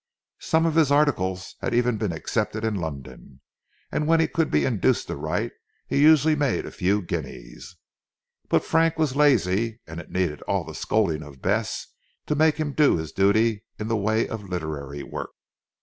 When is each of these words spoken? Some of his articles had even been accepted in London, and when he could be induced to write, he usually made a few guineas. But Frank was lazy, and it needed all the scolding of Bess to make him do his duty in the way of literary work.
Some 0.39 0.65
of 0.65 0.73
his 0.73 0.89
articles 0.91 1.57
had 1.61 1.75
even 1.75 1.97
been 1.99 2.11
accepted 2.11 2.65
in 2.65 2.73
London, 2.73 3.39
and 3.91 4.07
when 4.07 4.19
he 4.19 4.27
could 4.27 4.49
be 4.49 4.65
induced 4.65 5.05
to 5.09 5.15
write, 5.15 5.51
he 5.85 6.01
usually 6.01 6.35
made 6.35 6.65
a 6.65 6.71
few 6.71 7.03
guineas. 7.03 7.75
But 8.49 8.65
Frank 8.65 8.97
was 8.97 9.15
lazy, 9.15 9.79
and 9.85 9.99
it 9.99 10.09
needed 10.09 10.41
all 10.47 10.63
the 10.63 10.73
scolding 10.73 11.21
of 11.21 11.39
Bess 11.39 11.85
to 12.25 12.33
make 12.33 12.55
him 12.55 12.73
do 12.73 12.97
his 12.97 13.11
duty 13.11 13.63
in 13.77 13.89
the 13.89 13.95
way 13.95 14.27
of 14.27 14.49
literary 14.49 15.03
work. 15.03 15.29